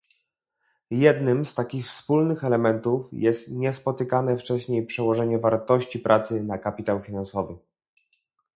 [0.91, 7.57] Jednym z takich wspólnych elementów jest niespotykane wcześniej przełożenie wartości pracy na kapitał finansowy